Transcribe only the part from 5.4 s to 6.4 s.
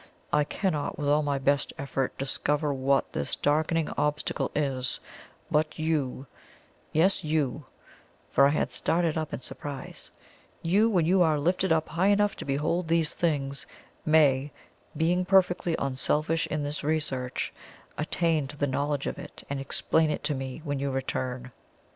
but YOU,